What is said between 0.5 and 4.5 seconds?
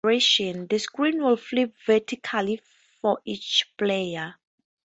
the screen would flip vertically for each player.